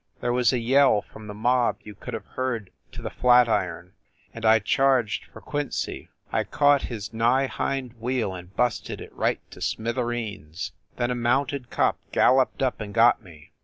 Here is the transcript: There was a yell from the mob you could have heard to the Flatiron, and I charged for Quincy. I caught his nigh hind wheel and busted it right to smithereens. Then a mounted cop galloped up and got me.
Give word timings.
There 0.19 0.33
was 0.33 0.51
a 0.51 0.57
yell 0.57 1.03
from 1.03 1.27
the 1.27 1.33
mob 1.35 1.77
you 1.83 1.93
could 1.93 2.15
have 2.15 2.25
heard 2.25 2.71
to 2.93 3.03
the 3.03 3.11
Flatiron, 3.11 3.93
and 4.33 4.43
I 4.47 4.57
charged 4.57 5.25
for 5.31 5.41
Quincy. 5.41 6.09
I 6.31 6.43
caught 6.43 6.81
his 6.81 7.13
nigh 7.13 7.45
hind 7.45 7.93
wheel 7.99 8.33
and 8.33 8.51
busted 8.55 8.99
it 8.99 9.13
right 9.13 9.37
to 9.51 9.61
smithereens. 9.61 10.71
Then 10.95 11.11
a 11.11 11.15
mounted 11.15 11.69
cop 11.69 11.99
galloped 12.11 12.63
up 12.63 12.81
and 12.81 12.95
got 12.95 13.21
me. 13.21 13.51